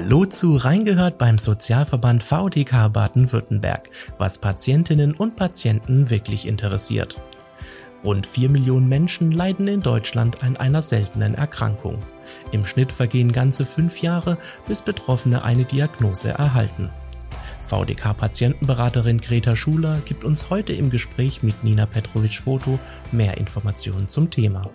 [0.00, 7.20] Hallo zu Reingehört beim Sozialverband VDK Baden-Württemberg, was Patientinnen und Patienten wirklich interessiert.
[8.04, 11.98] Rund 4 Millionen Menschen leiden in Deutschland an einer seltenen Erkrankung.
[12.52, 16.90] Im Schnitt vergehen ganze fünf Jahre, bis Betroffene eine Diagnose erhalten.
[17.62, 22.78] VDK-Patientenberaterin Greta Schuler gibt uns heute im Gespräch mit Nina Petrovic-Foto
[23.10, 24.70] mehr Informationen zum Thema.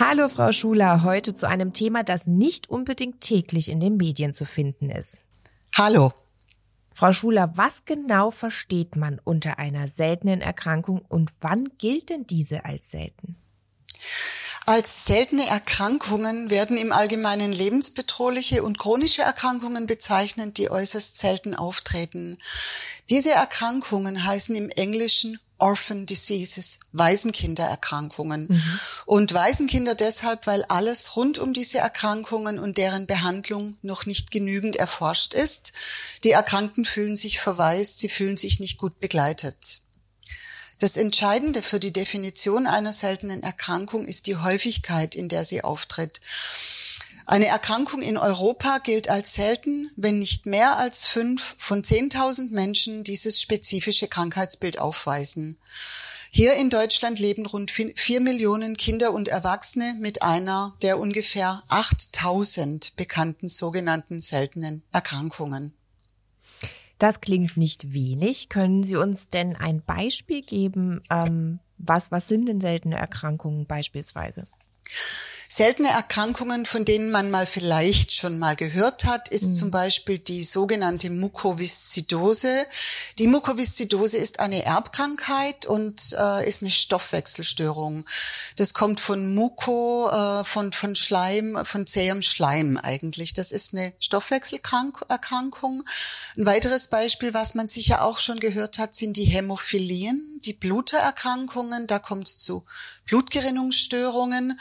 [0.00, 4.44] Hallo Frau Schuler, heute zu einem Thema, das nicht unbedingt täglich in den Medien zu
[4.44, 5.22] finden ist.
[5.74, 6.12] Hallo.
[6.94, 12.64] Frau Schuler, was genau versteht man unter einer seltenen Erkrankung und wann gilt denn diese
[12.64, 13.34] als selten?
[14.66, 22.38] Als seltene Erkrankungen werden im Allgemeinen lebensbedrohliche und chronische Erkrankungen bezeichnet, die äußerst selten auftreten.
[23.10, 28.46] Diese Erkrankungen heißen im Englischen Orphan Diseases, Waisenkindererkrankungen.
[28.48, 28.80] Mhm.
[29.06, 34.76] Und Waisenkinder deshalb, weil alles rund um diese Erkrankungen und deren Behandlung noch nicht genügend
[34.76, 35.72] erforscht ist.
[36.24, 39.80] Die Erkrankten fühlen sich verwaist, sie fühlen sich nicht gut begleitet.
[40.78, 46.20] Das Entscheidende für die Definition einer seltenen Erkrankung ist die Häufigkeit, in der sie auftritt.
[47.28, 53.04] Eine Erkrankung in Europa gilt als selten, wenn nicht mehr als fünf von 10.000 Menschen
[53.04, 55.58] dieses spezifische Krankheitsbild aufweisen.
[56.30, 62.96] Hier in Deutschland leben rund vier Millionen Kinder und Erwachsene mit einer der ungefähr 8000
[62.96, 65.74] bekannten sogenannten seltenen Erkrankungen.
[66.96, 68.48] Das klingt nicht wenig.
[68.48, 71.02] Können Sie uns denn ein Beispiel geben?
[71.10, 74.46] Ähm, was, was sind denn seltene Erkrankungen beispielsweise?
[75.50, 79.54] Seltene Erkrankungen, von denen man mal vielleicht schon mal gehört hat, ist mhm.
[79.54, 82.66] zum Beispiel die sogenannte Mukoviszidose.
[83.18, 88.04] Die Mukoviszidose ist eine Erbkrankheit und äh, ist eine Stoffwechselstörung.
[88.56, 93.32] Das kommt von Muko, äh, von, von Schleim, von zähem Schleim eigentlich.
[93.32, 95.82] Das ist eine Stoffwechselerkrankung.
[96.36, 101.86] Ein weiteres Beispiel, was man sicher auch schon gehört hat, sind die Hämophilien die Blutererkrankungen,
[101.86, 102.64] da kommt es zu
[103.06, 104.58] Blutgerinnungsstörungen.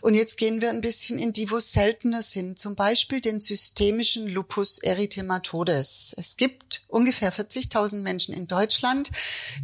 [0.00, 3.40] Und jetzt gehen wir ein bisschen in die, wo es seltener sind, zum Beispiel den
[3.40, 6.14] systemischen Lupus erythematodes.
[6.16, 9.10] Es gibt ungefähr 40.000 Menschen in Deutschland,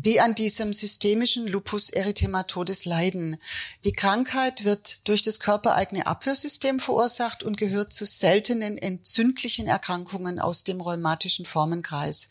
[0.04, 3.37] die an diesem systemischen Lupus erythematodes leiden.
[3.84, 10.65] Die Krankheit wird durch das körpereigene Abwehrsystem verursacht und gehört zu seltenen entzündlichen Erkrankungen aus
[10.65, 12.28] dem rheumatischen Formenkreis.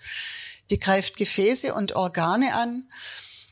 [0.69, 2.87] Die greift Gefäße und Organe an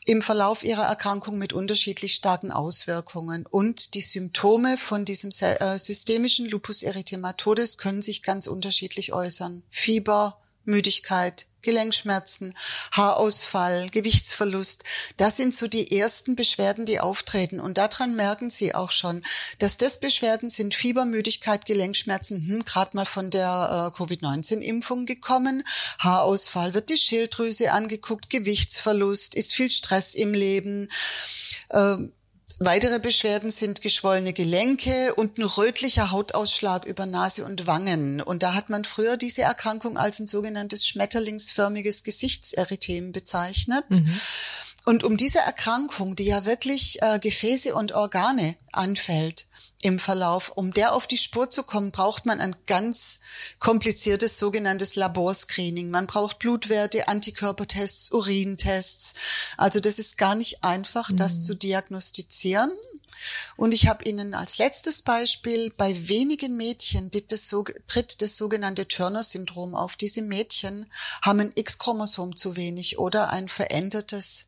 [0.06, 3.46] im Verlauf ihrer Erkrankung mit unterschiedlich starken Auswirkungen.
[3.50, 9.64] Und die Symptome von diesem äh, systemischen Lupus erythematodes können sich ganz unterschiedlich äußern.
[9.70, 12.54] Fieber, Müdigkeit, Gelenkschmerzen,
[12.92, 14.84] Haarausfall, Gewichtsverlust.
[15.18, 17.60] Das sind so die ersten Beschwerden, die auftreten.
[17.60, 19.22] Und daran merken Sie auch schon,
[19.60, 25.64] dass das Beschwerden sind Fieber, Müdigkeit, Gelenkschmerzen, hm, gerade mal von der äh, Covid-19-Impfung gekommen.
[26.00, 30.90] Haarausfall wird die Schilddrüse angeguckt, Gewichtsverlust, ist viel Stress im Leben.
[31.72, 32.12] Ähm,
[32.60, 38.22] Weitere Beschwerden sind geschwollene Gelenke und ein rötlicher Hautausschlag über Nase und Wangen.
[38.22, 43.86] Und da hat man früher diese Erkrankung als ein sogenanntes schmetterlingsförmiges Gesichtserythem bezeichnet.
[43.90, 44.20] Mhm.
[44.86, 49.48] Und um diese Erkrankung, die ja wirklich äh, Gefäße und Organe anfällt,
[49.84, 50.52] im Verlauf.
[50.56, 53.20] Um der auf die Spur zu kommen, braucht man ein ganz
[53.60, 55.90] kompliziertes sogenanntes Laborscreening.
[55.90, 59.14] Man braucht Blutwerte, Antikörpertests, Urintests.
[59.58, 61.18] Also das ist gar nicht einfach, mhm.
[61.18, 62.72] das zu diagnostizieren.
[63.58, 68.88] Und ich habe Ihnen als letztes Beispiel, bei wenigen Mädchen das, so, tritt das sogenannte
[68.88, 69.98] Turner-Syndrom auf.
[69.98, 74.48] Diese Mädchen haben ein X-Chromosom zu wenig oder ein verändertes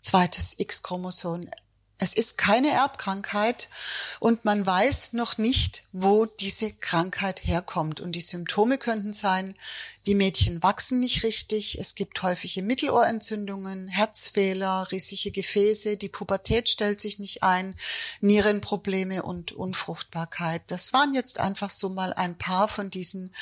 [0.00, 1.48] zweites X-Chromosom.
[2.02, 3.68] Es ist keine Erbkrankheit
[4.18, 8.00] und man weiß noch nicht, wo diese Krankheit herkommt.
[8.00, 9.54] Und die Symptome könnten sein,
[10.06, 17.00] die Mädchen wachsen nicht richtig, es gibt häufige Mittelohrentzündungen, Herzfehler, rissige Gefäße, die Pubertät stellt
[17.00, 17.76] sich nicht ein,
[18.20, 20.62] Nierenprobleme und Unfruchtbarkeit.
[20.66, 23.32] Das waren jetzt einfach so mal ein paar von diesen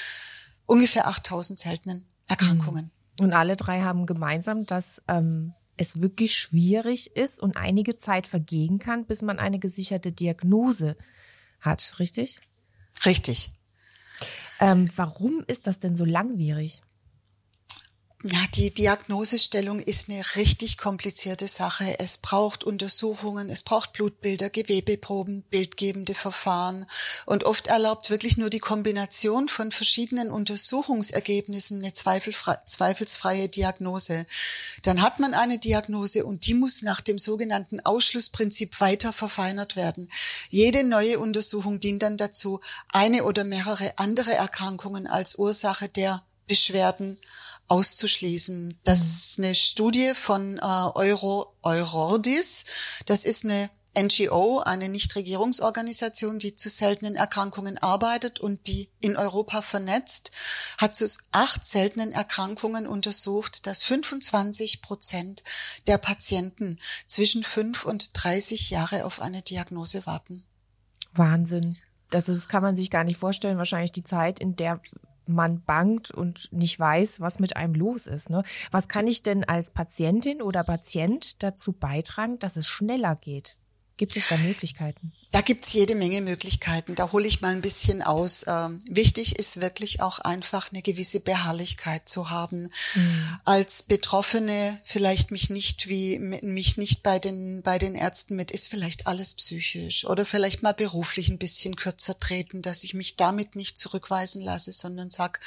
[0.67, 2.91] ungefähr 8000 seltenen Erkrankungen.
[3.21, 8.79] Und alle drei haben gemeinsam, dass ähm, es wirklich schwierig ist und einige Zeit vergehen
[8.79, 10.97] kann, bis man eine gesicherte Diagnose
[11.61, 12.39] hat, richtig?
[13.07, 13.53] Richtig.
[14.61, 16.83] Ähm, warum ist das denn so langwierig?
[18.23, 21.99] Ja, die Diagnosestellung ist eine richtig komplizierte Sache.
[21.99, 26.85] Es braucht Untersuchungen, es braucht Blutbilder, Gewebeproben, bildgebende Verfahren.
[27.25, 34.27] Und oft erlaubt wirklich nur die Kombination von verschiedenen Untersuchungsergebnissen eine zweifelsfreie Diagnose.
[34.83, 40.11] Dann hat man eine Diagnose und die muss nach dem sogenannten Ausschlussprinzip weiter verfeinert werden.
[40.51, 42.61] Jede neue Untersuchung dient dann dazu,
[42.93, 47.19] eine oder mehrere andere Erkrankungen als Ursache der Beschwerden
[47.71, 48.79] auszuschließen.
[48.85, 52.65] Das ist eine Studie von äh, Euro, Eurordis.
[53.07, 59.63] Das ist eine NGO, eine Nichtregierungsorganisation, die zu seltenen Erkrankungen arbeitet und die in Europa
[59.63, 60.31] vernetzt,
[60.79, 65.43] hat zu acht seltenen Erkrankungen untersucht, dass 25 Prozent
[65.87, 70.45] der Patienten zwischen fünf und 30 Jahre auf eine Diagnose warten.
[71.13, 71.79] Wahnsinn.
[72.13, 73.59] Also das kann man sich gar nicht vorstellen.
[73.59, 74.81] Wahrscheinlich die Zeit, in der
[75.31, 78.31] man bangt und nicht weiß, was mit einem los ist.
[78.31, 78.43] Ne?
[78.71, 83.57] Was kann ich denn als Patientin oder Patient dazu beitragen, dass es schneller geht?
[84.01, 85.13] Gibt es da Möglichkeiten?
[85.31, 86.95] Da gibt's jede Menge Möglichkeiten.
[86.95, 88.47] Da hole ich mal ein bisschen aus.
[88.49, 92.71] Ähm, wichtig ist wirklich auch einfach eine gewisse Beharrlichkeit zu haben.
[92.95, 93.39] Mhm.
[93.45, 98.69] Als Betroffene vielleicht mich nicht wie mich nicht bei den bei den Ärzten mit ist
[98.69, 103.55] vielleicht alles psychisch oder vielleicht mal beruflich ein bisschen kürzer treten, dass ich mich damit
[103.55, 105.41] nicht zurückweisen lasse, sondern sag,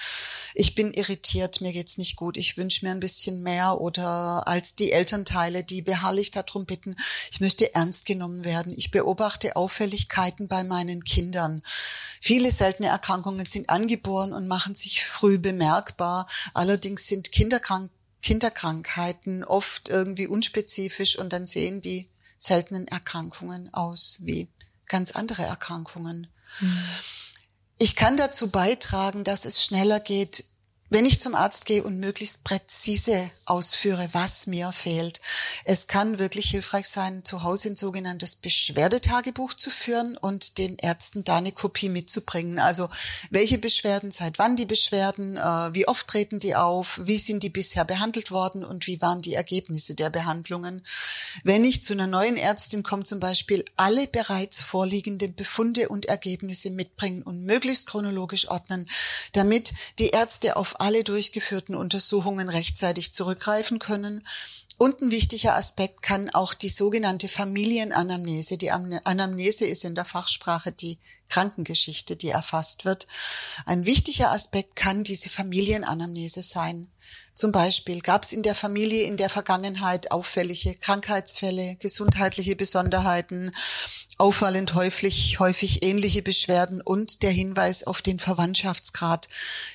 [0.53, 4.75] ich bin irritiert, mir geht's nicht gut, ich wünsche mir ein bisschen mehr oder als
[4.75, 6.95] die Elternteile, die beharrlich darum bitten,
[7.31, 8.74] ich möchte ernst genommen werden.
[8.75, 11.62] Ich beobachte Auffälligkeiten bei meinen Kindern.
[12.22, 16.28] Viele seltene Erkrankungen sind angeboren und machen sich früh bemerkbar.
[16.54, 17.92] Allerdings sind Kinderkrank
[18.22, 24.48] Kinderkrankheiten oft irgendwie unspezifisch und dann sehen die seltenen Erkrankungen aus wie
[24.88, 26.28] ganz andere Erkrankungen.
[26.62, 26.84] Mhm.
[27.80, 30.46] Ich kann dazu beitragen, dass es schneller geht,
[30.94, 35.19] wenn ich zum Arzt gehe und möglichst präzise ausführe, was mir fehlt.
[35.66, 41.24] Es kann wirklich hilfreich sein, zu Hause ein sogenanntes Beschwerdetagebuch zu führen und den Ärzten
[41.24, 42.60] da eine Kopie mitzubringen.
[42.60, 42.90] Also
[43.31, 47.50] welche Beschwerden, seit wann die Beschwerden, äh, wie oft treten die auf, wie sind die
[47.50, 50.86] bisher behandelt worden und wie waren die Ergebnisse der Behandlungen.
[51.44, 56.69] Wenn ich zu einer neuen Ärztin komme, zum Beispiel alle bereits vorliegenden Befunde und Ergebnisse
[56.69, 58.88] mitbringen und möglichst chronologisch ordnen,
[59.34, 64.27] damit die Ärzte auf alle durchgeführten Untersuchungen rechtzeitig zurückgreifen können.
[64.77, 68.57] Und ein wichtiger Aspekt kann auch die sogenannte Familienanamnese.
[68.57, 71.00] Die Anamnese ist in der Fachsprache die
[71.30, 73.07] Krankengeschichte, die erfasst wird.
[73.65, 76.89] Ein wichtiger Aspekt kann diese Familienanamnese sein.
[77.33, 83.51] Zum Beispiel gab es in der Familie in der Vergangenheit auffällige Krankheitsfälle, gesundheitliche Besonderheiten,
[84.24, 89.28] auffallend häufig, häufig ähnliche Beschwerden und der Hinweis auf den Verwandtschaftsgrad.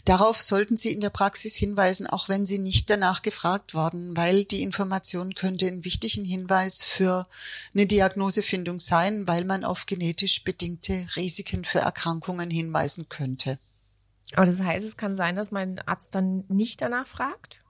[0.07, 4.45] Darauf sollten Sie in der Praxis hinweisen, auch wenn Sie nicht danach gefragt worden, weil
[4.45, 7.27] die Information könnte einen wichtigen Hinweis für
[7.75, 13.59] eine Diagnosefindung sein, weil man auf genetisch bedingte Risiken für Erkrankungen hinweisen könnte.
[14.33, 17.61] Aber das heißt, es kann sein, dass mein Arzt dann nicht danach fragt?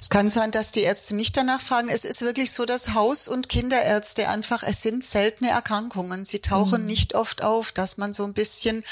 [0.00, 1.88] Es kann sein, dass die Ärzte nicht danach fragen.
[1.88, 6.24] Es ist wirklich so, dass Haus- und Kinderärzte einfach, es sind seltene Erkrankungen.
[6.24, 6.86] Sie tauchen mhm.
[6.86, 8.82] nicht oft auf, dass man so ein bisschen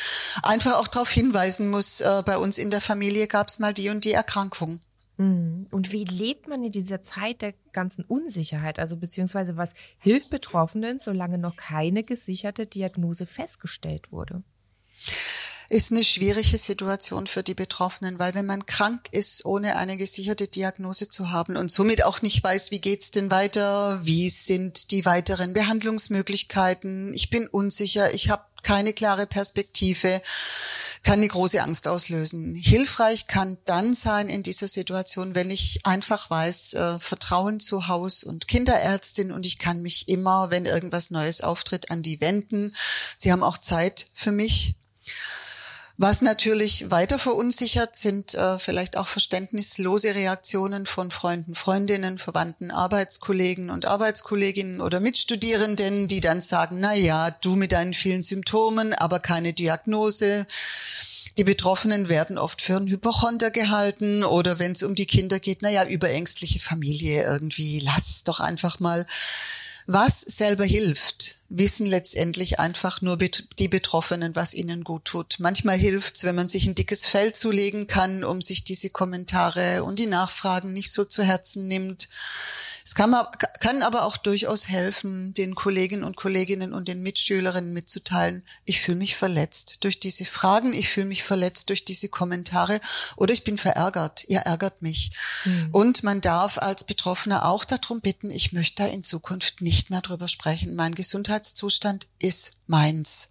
[0.43, 3.89] einfach auch darauf hinweisen muss, äh, bei uns in der Familie gab es mal die
[3.89, 4.81] und die Erkrankung.
[5.21, 5.67] Mhm.
[5.71, 8.79] Und wie lebt man in dieser Zeit der ganzen Unsicherheit?
[8.79, 14.43] Also beziehungsweise was hilft Betroffenen, solange noch keine gesicherte Diagnose festgestellt wurde?
[15.71, 20.49] Ist eine schwierige Situation für die Betroffenen, weil wenn man krank ist, ohne eine gesicherte
[20.49, 25.05] Diagnose zu haben und somit auch nicht weiß, wie geht's denn weiter, wie sind die
[25.05, 30.21] weiteren Behandlungsmöglichkeiten, ich bin unsicher, ich habe keine klare Perspektive,
[31.05, 32.57] kann eine große Angst auslösen.
[32.57, 38.25] Hilfreich kann dann sein in dieser Situation, wenn ich einfach weiß, äh, Vertrauen zu Haus-
[38.25, 42.75] und Kinderärztin und ich kann mich immer, wenn irgendwas Neues auftritt, an die wenden.
[43.19, 44.75] Sie haben auch Zeit für mich.
[46.03, 53.69] Was natürlich weiter verunsichert, sind äh, vielleicht auch verständnislose Reaktionen von Freunden, Freundinnen, Verwandten, Arbeitskollegen
[53.69, 59.21] und Arbeitskolleginnen oder Mitstudierenden, die dann sagen, na ja, du mit deinen vielen Symptomen, aber
[59.21, 60.47] keine Diagnose.
[61.37, 65.59] Die Betroffenen werden oft für einen Hypochonder gehalten oder wenn es um die Kinder geht,
[65.61, 69.05] na ja, überängstliche Familie irgendwie, lass es doch einfach mal.
[69.87, 75.37] Was selber hilft, wissen letztendlich einfach nur die Betroffenen, was ihnen gut tut.
[75.41, 79.99] Manchmal hilft's, wenn man sich ein dickes Fell zulegen kann, um sich diese Kommentare und
[79.99, 82.09] die Nachfragen nicht so zu Herzen nimmt.
[82.91, 83.15] Es kann,
[83.61, 88.97] kann aber auch durchaus helfen, den Kolleginnen und Kolleginnen und den Mitschülerinnen mitzuteilen, ich fühle
[88.99, 92.81] mich verletzt durch diese Fragen, ich fühle mich verletzt durch diese Kommentare
[93.15, 95.13] oder ich bin verärgert, ihr ärgert mich.
[95.45, 95.69] Mhm.
[95.71, 100.01] Und man darf als Betroffener auch darum bitten, ich möchte da in Zukunft nicht mehr
[100.01, 100.75] drüber sprechen.
[100.75, 103.29] Mein Gesundheitszustand ist meins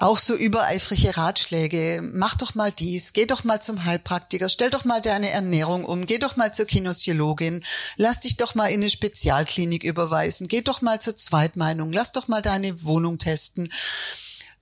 [0.00, 2.00] auch so übereifrige Ratschläge.
[2.14, 6.06] Mach doch mal dies, geh doch mal zum Heilpraktiker, stell doch mal deine Ernährung um,
[6.06, 7.62] geh doch mal zur Kinesiologin,
[7.96, 12.28] lass dich doch mal in eine Spezialklinik überweisen, geh doch mal zur Zweitmeinung, lass doch
[12.28, 13.70] mal deine Wohnung testen.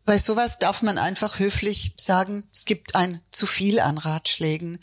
[0.04, 4.82] Bei sowas darf man einfach höflich sagen, es gibt ein zu viel an Ratschlägen.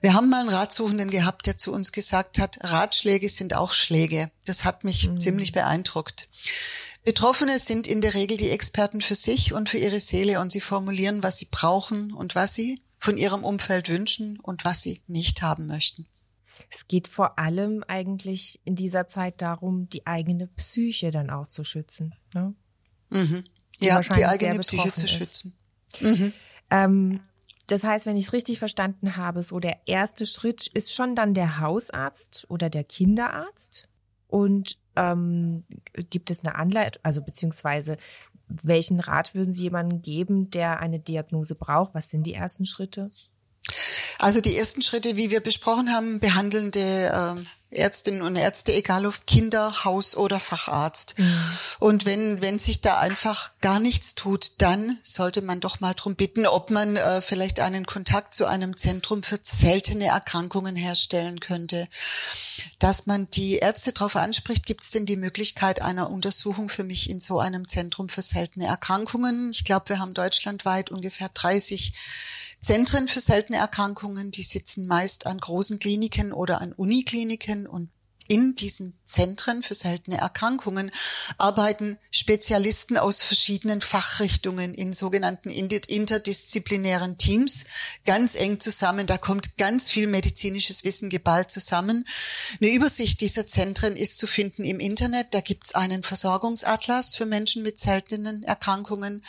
[0.00, 4.30] Wir haben mal einen Ratsuchenden gehabt, der zu uns gesagt hat, Ratschläge sind auch Schläge.
[4.46, 5.20] Das hat mich mhm.
[5.20, 6.28] ziemlich beeindruckt.
[7.04, 10.60] Betroffene sind in der Regel die Experten für sich und für ihre Seele und sie
[10.60, 15.42] formulieren, was sie brauchen und was sie von ihrem Umfeld wünschen und was sie nicht
[15.42, 16.06] haben möchten.
[16.70, 21.64] Es geht vor allem eigentlich in dieser Zeit darum, die eigene Psyche dann auch zu
[21.64, 22.14] schützen.
[22.34, 22.54] Ne?
[23.10, 23.44] Mhm.
[23.80, 25.10] Die ja, die eigene Psyche zu ist.
[25.10, 25.58] schützen.
[26.00, 26.32] Mhm.
[26.70, 27.20] Ähm,
[27.66, 31.34] das heißt, wenn ich es richtig verstanden habe, so der erste Schritt ist schon dann
[31.34, 33.88] der Hausarzt oder der Kinderarzt.
[34.28, 35.64] Und ähm,
[36.10, 37.96] gibt es eine Anleitung, also beziehungsweise
[38.48, 41.94] welchen Rat würden Sie jemandem geben, der eine Diagnose braucht?
[41.94, 43.10] Was sind die ersten Schritte?
[44.18, 49.26] Also die ersten Schritte, wie wir besprochen haben, behandelnde äh, Ärztinnen und Ärzte, egal ob
[49.26, 51.18] Kinder, Haus oder Facharzt.
[51.18, 51.34] Mhm.
[51.78, 56.14] Und wenn, wenn sich da einfach gar nichts tut, dann sollte man doch mal drum
[56.14, 61.88] bitten, ob man äh, vielleicht einen Kontakt zu einem Zentrum für seltene Erkrankungen herstellen könnte.
[62.78, 67.08] Dass man die Ärzte darauf anspricht, gibt es denn die Möglichkeit einer Untersuchung für mich
[67.08, 69.50] in so einem Zentrum für seltene Erkrankungen?
[69.52, 71.92] Ich glaube, wir haben deutschlandweit ungefähr 30
[72.62, 77.90] Zentren für seltene Erkrankungen, die sitzen meist an großen Kliniken oder an Unikliniken und
[78.28, 80.90] in diesen Zentren für seltene Erkrankungen
[81.38, 87.64] arbeiten Spezialisten aus verschiedenen Fachrichtungen in sogenannten interdisziplinären Teams
[88.06, 89.06] ganz eng zusammen.
[89.06, 92.06] Da kommt ganz viel medizinisches Wissen geballt zusammen.
[92.60, 95.28] Eine Übersicht dieser Zentren ist zu finden im Internet.
[95.32, 99.22] Da gibt's einen Versorgungsatlas für Menschen mit seltenen Erkrankungen.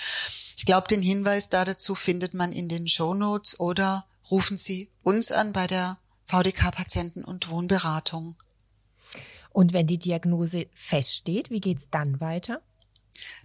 [0.58, 4.90] Ich glaube, den Hinweis da dazu findet man in den Show Notes oder rufen Sie
[5.04, 8.36] uns an bei der VDK Patienten- und Wohnberatung.
[9.52, 12.62] Und wenn die Diagnose feststeht, wie geht's dann weiter?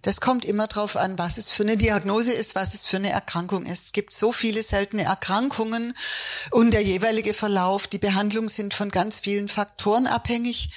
[0.02, 3.10] Das kommt immer darauf an, was es für eine Diagnose ist, was es für eine
[3.10, 3.86] Erkrankung ist.
[3.86, 5.94] Es gibt so viele seltene Erkrankungen
[6.50, 10.70] und der jeweilige Verlauf, die Behandlung sind von ganz vielen Faktoren abhängig.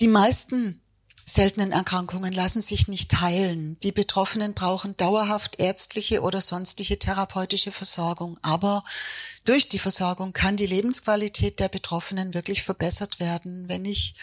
[0.00, 0.82] Die meisten
[1.28, 3.76] seltenen Erkrankungen lassen sich nicht heilen.
[3.82, 8.38] Die Betroffenen brauchen dauerhaft ärztliche oder sonstige therapeutische Versorgung.
[8.42, 8.84] Aber
[9.44, 13.68] durch die Versorgung kann die Lebensqualität der Betroffenen wirklich verbessert werden.
[13.68, 14.14] Wenn ich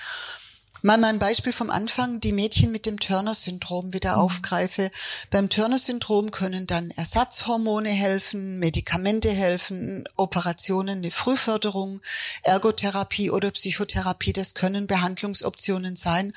[0.82, 4.22] mal mein Beispiel vom Anfang, die Mädchen mit dem Turner-Syndrom wieder mhm.
[4.22, 4.90] aufgreife.
[5.30, 12.02] Beim Turner-Syndrom können dann Ersatzhormone helfen, Medikamente helfen, Operationen, eine Frühförderung,
[12.44, 16.34] Ergotherapie oder Psychotherapie, das können Behandlungsoptionen sein,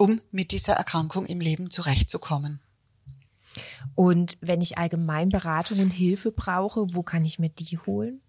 [0.00, 2.60] um mit dieser Erkrankung im Leben zurechtzukommen.
[3.94, 8.22] Und wenn ich allgemein Beratung und Hilfe brauche, wo kann ich mir die holen?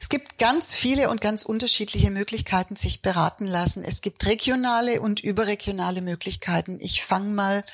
[0.00, 3.82] Es gibt ganz viele und ganz unterschiedliche Möglichkeiten, sich beraten lassen.
[3.82, 6.78] Es gibt regionale und überregionale Möglichkeiten.
[6.80, 7.64] Ich fange mal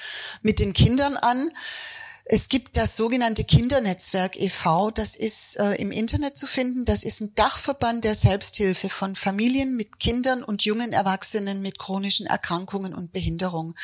[0.43, 1.51] mit den Kindern an.
[2.27, 6.87] Es gibt das sogenannte Kindernetzwerk e.V., das ist äh, im Internet zu finden.
[6.87, 12.27] Das ist ein Dachverband der Selbsthilfe von Familien mit Kindern und jungen Erwachsenen mit chronischen
[12.27, 13.75] Erkrankungen und Behinderung.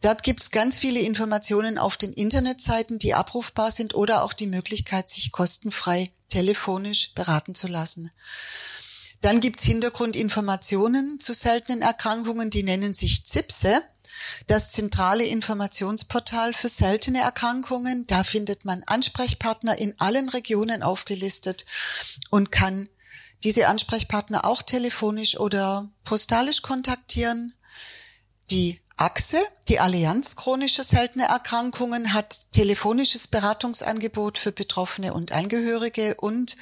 [0.00, 5.10] Dort gibt's ganz viele Informationen auf den Internetseiten, die abrufbar sind oder auch die Möglichkeit,
[5.10, 8.12] sich kostenfrei telefonisch beraten zu lassen.
[9.22, 13.82] Dann gibt's Hintergrundinformationen zu seltenen Erkrankungen, die nennen sich ZIPSE
[14.46, 18.06] das zentrale Informationsportal für seltene Erkrankungen.
[18.06, 21.64] Da findet man Ansprechpartner in allen Regionen aufgelistet
[22.30, 22.88] und kann
[23.44, 27.54] diese Ansprechpartner auch telefonisch oder postalisch kontaktieren.
[28.50, 36.56] Die Achse, die Allianz chronischer seltener Erkrankungen, hat telefonisches Beratungsangebot für Betroffene und Angehörige und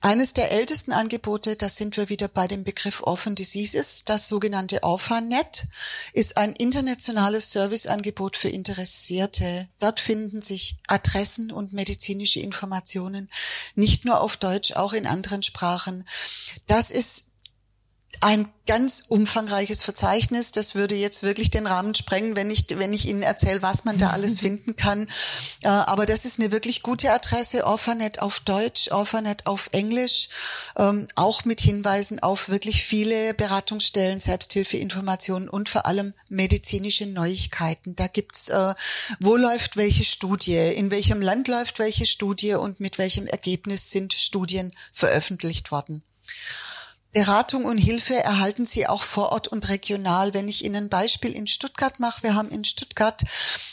[0.00, 4.82] eines der ältesten Angebote, da sind wir wieder bei dem Begriff Orphan Diseases, das sogenannte
[4.82, 5.66] OrphaNet,
[6.14, 9.68] ist ein internationales Serviceangebot für Interessierte.
[9.78, 13.28] Dort finden sich Adressen und medizinische Informationen,
[13.74, 16.06] nicht nur auf Deutsch, auch in anderen Sprachen.
[16.66, 17.29] Das ist
[18.20, 20.52] ein ganz umfangreiches Verzeichnis.
[20.52, 23.96] Das würde jetzt wirklich den Rahmen sprengen, wenn ich, wenn ich Ihnen erzähle, was man
[23.96, 25.08] da alles finden kann.
[25.62, 27.66] Äh, aber das ist eine wirklich gute Adresse.
[27.66, 30.28] Orphanet auf Deutsch, Orphanet auf Englisch,
[30.76, 37.96] ähm, auch mit Hinweisen auf wirklich viele Beratungsstellen, Selbsthilfeinformationen und vor allem medizinische Neuigkeiten.
[37.96, 38.74] Da gibt's, äh,
[39.18, 44.12] wo läuft welche Studie, in welchem Land läuft welche Studie und mit welchem Ergebnis sind
[44.12, 46.02] Studien veröffentlicht worden.
[47.12, 50.32] Beratung und Hilfe erhalten Sie auch vor Ort und regional.
[50.32, 53.20] Wenn ich Ihnen ein Beispiel in Stuttgart mache, wir haben in Stuttgart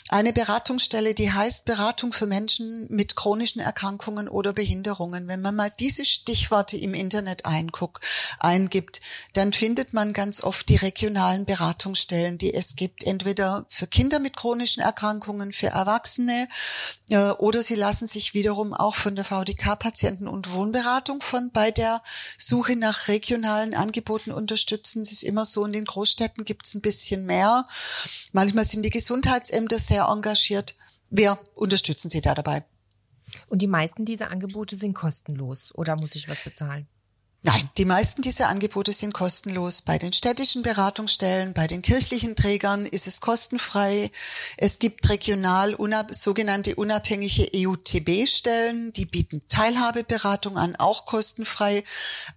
[0.08, 5.28] eine Beratungsstelle, die heißt Beratung für Menschen mit chronischen Erkrankungen oder Behinderungen.
[5.28, 8.04] Wenn man mal diese Stichworte im Internet einguckt,
[8.40, 9.00] eingibt,
[9.34, 14.36] dann findet man ganz oft die regionalen Beratungsstellen, die es gibt, entweder für Kinder mit
[14.36, 16.48] chronischen Erkrankungen, für Erwachsene,
[17.08, 21.70] äh, oder sie lassen sich wiederum auch von der VDK Patienten- und Wohnberatung von bei
[21.70, 22.02] der
[22.36, 25.02] Suche nach regionalen regionalen Angeboten unterstützen.
[25.02, 27.66] Es ist immer so, in den Großstädten gibt es ein bisschen mehr.
[28.32, 30.74] Manchmal sind die Gesundheitsämter sehr engagiert.
[31.10, 32.64] Wir unterstützen sie da dabei.
[33.48, 36.86] Und die meisten dieser Angebote sind kostenlos oder muss ich was bezahlen?
[37.42, 39.82] Nein, die meisten dieser Angebote sind kostenlos.
[39.82, 44.10] Bei den städtischen Beratungsstellen, bei den kirchlichen Trägern ist es kostenfrei.
[44.56, 51.84] Es gibt regional unab sogenannte unabhängige EUTB-Stellen, die bieten Teilhabeberatung an, auch kostenfrei.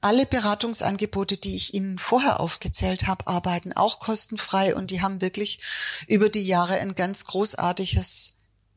[0.02, 5.62] Alle Beratungsangebote, die ich Ihnen vorher aufgezählt habe, arbeiten auch kostenfrei und die haben wirklich
[6.08, 8.36] über die Jahre ein ganz großartiges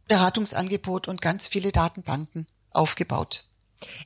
[0.09, 3.45] Beratungsangebot und ganz viele Datenbanken aufgebaut.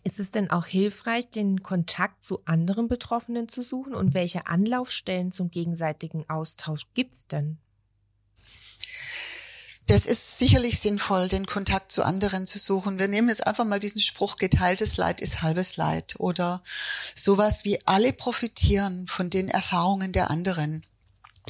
[0.05, 5.33] Ist es denn auch hilfreich, den Kontakt zu anderen Betroffenen zu suchen und welche Anlaufstellen
[5.33, 7.59] zum gegenseitigen Austausch gibt's denn?
[9.89, 12.99] Das ist sicherlich sinnvoll, den Kontakt zu anderen zu suchen.
[12.99, 16.63] Wir nehmen jetzt einfach mal diesen Spruch, geteiltes Leid ist halbes Leid oder
[17.15, 20.85] sowas wie alle profitieren von den Erfahrungen der anderen.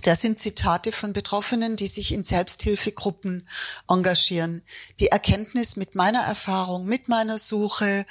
[0.02, 3.49] Das sind Zitate von Betroffenen, die sich in Selbsthilfegruppen
[3.88, 4.62] engagieren.
[5.00, 8.07] Die Erkenntnis mit meiner Erfahrung, mit meiner Suche,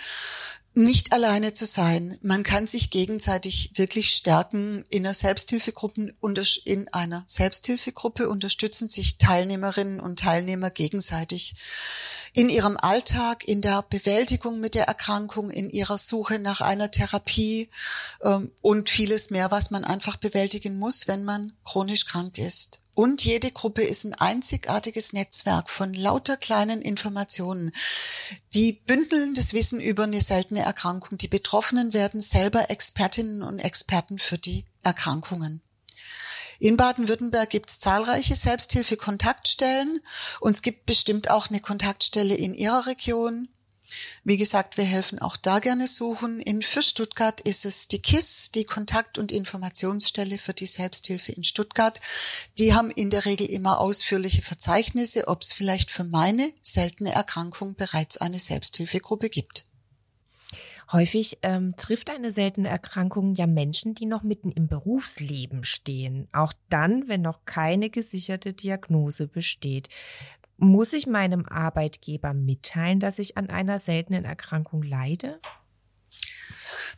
[0.78, 2.20] nicht alleine zu sein.
[2.22, 4.84] Man kann sich gegenseitig wirklich stärken.
[4.90, 6.14] In einer Selbsthilfegruppe,
[6.66, 11.56] in einer Selbsthilfegruppe unterstützen sich Teilnehmerinnen und Teilnehmer gegenseitig
[12.34, 17.70] in ihrem Alltag, in der Bewältigung mit der Erkrankung, in ihrer Suche nach einer Therapie
[18.22, 22.82] ähm, und vieles mehr, was man einfach bewältigen muss, wenn man chronisch krank ist.
[22.98, 27.72] Und jede Gruppe ist ein einzigartiges Netzwerk von lauter kleinen Informationen.
[28.56, 31.20] Die bündeln das Wissen über eine seltene Erkrankung.
[31.20, 35.62] Die Betroffenen werden selber Expertinnen und Experten für die Erkrankungen.
[36.58, 40.02] In Baden-Württemberg gibt es zahlreiche Selbsthilfe-Kontaktstellen
[40.40, 43.48] und es gibt bestimmt auch eine Kontaktstelle in Ihrer Region.
[44.24, 46.40] Wie gesagt, wir helfen auch da gerne suchen.
[46.40, 51.44] In für Stuttgart ist es die KISS, die Kontakt- und Informationsstelle für die Selbsthilfe in
[51.44, 52.02] Stuttgart.
[52.60, 57.76] Die haben in der Regel immer ausführliche Verzeichnisse, ob es vielleicht für meine seltene Erkrankung
[57.76, 59.68] bereits eine Selbsthilfegruppe gibt.
[60.92, 66.30] Häufig ähm, trifft eine seltene Erkrankung ja Menschen, die noch mitten im Berufsleben stehen.
[66.32, 69.90] Auch dann, wenn noch keine gesicherte Diagnose besteht.
[70.58, 75.40] Muss ich meinem Arbeitgeber mitteilen, dass ich an einer seltenen Erkrankung leide?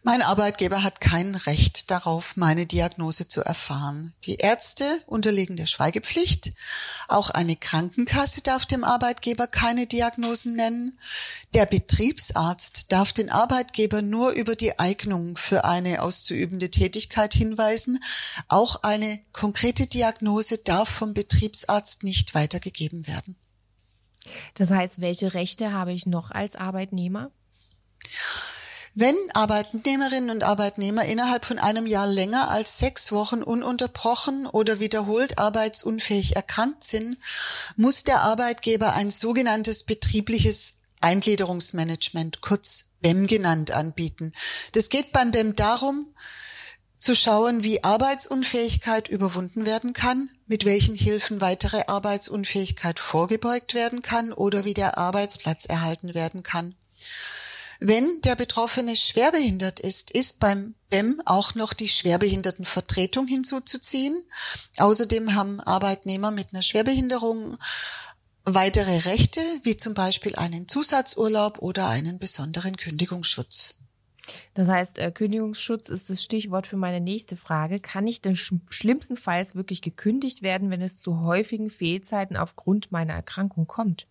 [0.02, 4.14] Mein Arbeitgeber hat kein Recht darauf, meine Diagnose zu erfahren.
[4.24, 6.54] Die Ärzte unterliegen der Schweigepflicht.
[7.10, 10.98] Auch eine Krankenkasse darf dem Arbeitgeber keine Diagnosen nennen.
[11.54, 18.02] Der Betriebsarzt darf den Arbeitgeber nur über die Eignung für eine auszuübende Tätigkeit hinweisen.
[18.48, 23.36] Auch eine konkrete Diagnose darf vom Betriebsarzt nicht weitergegeben werden.
[24.54, 27.32] Das heißt, welche Rechte habe ich noch als Arbeitnehmer?
[28.96, 35.38] Wenn Arbeitnehmerinnen und Arbeitnehmer innerhalb von einem Jahr länger als sechs Wochen ununterbrochen oder wiederholt
[35.38, 37.18] arbeitsunfähig erkrankt sind,
[37.76, 44.34] muss der Arbeitgeber ein sogenanntes betriebliches Eingliederungsmanagement, kurz BEM genannt, anbieten.
[44.74, 46.14] Das geht beim BEM darum,
[47.10, 54.32] zu schauen, wie Arbeitsunfähigkeit überwunden werden kann, mit welchen Hilfen weitere Arbeitsunfähigkeit vorgebeugt werden kann
[54.32, 56.76] oder wie der Arbeitsplatz erhalten werden kann.
[57.80, 64.24] Wenn der Betroffene schwerbehindert ist, ist beim BEM auch noch die Schwerbehindertenvertretung hinzuzuziehen.
[64.78, 67.58] Außerdem haben Arbeitnehmer mit einer Schwerbehinderung
[68.46, 73.79] weitere Rechte, wie zum Beispiel einen Zusatzurlaub oder einen besonderen Kündigungsschutz.
[74.54, 77.80] Das heißt, äh, Kündigungsschutz ist das Stichwort für meine nächste Frage.
[77.80, 83.14] Kann ich denn sch schlimmstenfalls wirklich gekündigt werden, wenn es zu häufigen Fehlzeiten aufgrund meiner
[83.14, 84.08] Erkrankung kommt?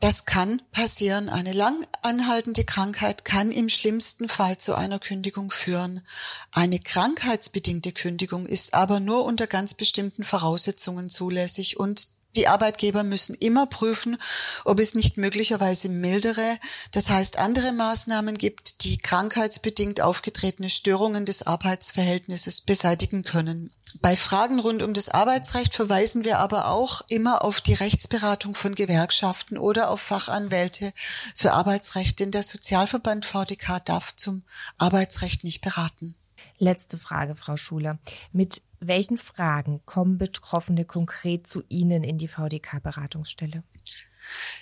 [0.00, 1.28] Das kann passieren.
[1.28, 6.06] Eine lang anhaltende Krankheit kann im schlimmsten Fall zu einer Kündigung führen.
[6.52, 13.34] Eine krankheitsbedingte Kündigung ist aber nur unter ganz bestimmten Voraussetzungen zulässig und die Arbeitgeber müssen
[13.34, 14.16] immer prüfen,
[14.64, 16.56] ob es nicht möglicherweise mildere,
[16.92, 23.72] das heißt andere Maßnahmen gibt, die krankheitsbedingt aufgetretene Störungen des Arbeitsverhältnisses beseitigen können.
[24.02, 28.76] Bei Fragen rund um das Arbeitsrecht verweisen wir aber auch immer auf die Rechtsberatung von
[28.76, 30.92] Gewerkschaften oder auf Fachanwälte
[31.34, 34.44] für Arbeitsrecht, denn der Sozialverband VDK darf zum
[34.76, 36.14] Arbeitsrecht nicht beraten.
[36.58, 37.98] Letzte Frage, Frau Schuler.
[38.32, 43.62] Mit welchen Fragen kommen Betroffene konkret zu Ihnen in die VDK-Beratungsstelle?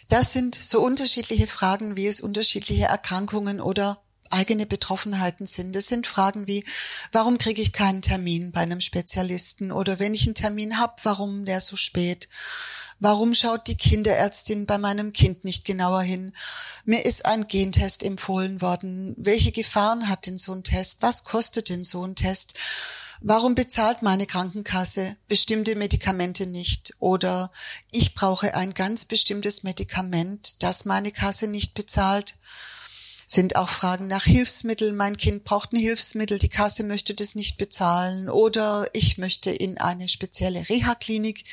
[0.09, 5.75] Das sind so unterschiedliche Fragen, wie es unterschiedliche Erkrankungen oder eigene Betroffenheiten sind.
[5.75, 6.65] Das sind Fragen wie,
[7.13, 9.73] warum kriege ich keinen Termin bei einem Spezialisten?
[9.73, 12.29] Oder wenn ich einen Termin habe, warum der so spät?
[12.99, 16.33] Warum schaut die Kinderärztin bei meinem Kind nicht genauer hin?
[16.85, 19.15] Mir ist ein Gentest empfohlen worden.
[19.19, 21.03] Welche Gefahren hat denn so ein Test?
[21.03, 22.55] Was kostet denn so ein Test?
[23.21, 26.95] Warum bezahlt meine Krankenkasse bestimmte Medikamente nicht?
[26.99, 27.51] Oder
[27.91, 32.35] ich brauche ein ganz bestimmtes Medikament, das meine Kasse nicht bezahlt
[33.27, 34.95] sind auch Fragen nach Hilfsmitteln.
[34.97, 39.79] Mein Kind braucht ein Hilfsmittel, die Kasse möchte das nicht bezahlen oder ich möchte in
[39.79, 41.45] eine spezielle Reha-Klinik,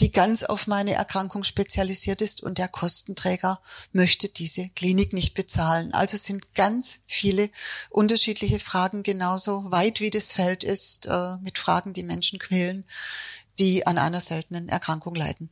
[0.00, 3.60] die ganz auf meine Erkrankung spezialisiert ist und der Kostenträger
[3.92, 5.92] möchte diese Klinik nicht bezahlen.
[5.92, 7.50] Also sind ganz viele
[7.90, 12.86] unterschiedliche Fragen genauso weit wie das Feld ist äh, mit Fragen, die Menschen quälen,
[13.58, 15.50] die an einer seltenen Erkrankung leiden.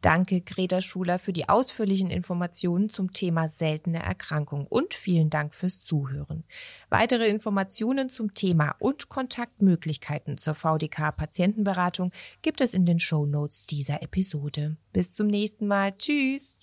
[0.00, 5.82] Danke, Greta Schuler, für die ausführlichen Informationen zum Thema seltene Erkrankung und vielen Dank fürs
[5.82, 6.44] Zuhören.
[6.88, 13.66] Weitere Informationen zum Thema und Kontaktmöglichkeiten zur VDK Patientenberatung gibt es in den Show Notes
[13.66, 14.76] dieser Episode.
[14.92, 15.96] Bis zum nächsten Mal.
[15.98, 16.56] Tschüss.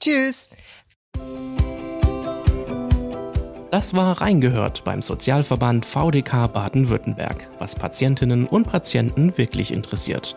[0.00, 0.50] Tschüss.
[3.70, 10.36] Das war reingehört beim Sozialverband VDK Baden-Württemberg, was Patientinnen und Patienten wirklich interessiert.